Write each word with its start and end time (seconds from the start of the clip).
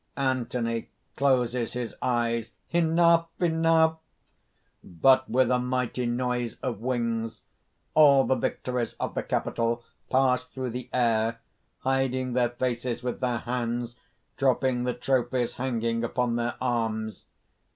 ANTHONY 0.17 0.89
(closes 1.15 1.73
his 1.73 1.93
eyes): 2.01 2.53
"Enough! 2.71 3.27
Enough!" 3.39 3.99
(_But 4.83 5.29
with 5.29 5.51
a 5.51 5.59
mighty 5.59 6.07
noise 6.07 6.57
of 6.61 6.79
wings, 6.79 7.43
all 7.93 8.23
the 8.23 8.33
Victories 8.33 8.93
of 8.99 9.13
the 9.13 9.21
Capitol 9.21 9.83
pass 10.09 10.45
through 10.45 10.71
the 10.71 10.89
air, 10.91 11.37
hiding 11.81 12.33
their 12.33 12.49
faces 12.49 13.03
with 13.03 13.19
their 13.19 13.37
hands, 13.45 13.93
dropping 14.37 14.85
the 14.85 14.95
trophies 14.95 15.57
hanging 15.57 16.03
upon 16.03 16.35
their 16.35 16.55
arms. 16.59 17.25